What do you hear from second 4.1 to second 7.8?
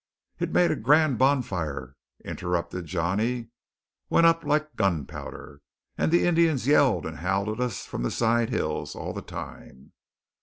up like gunpowder. And the Indians yelled and howled at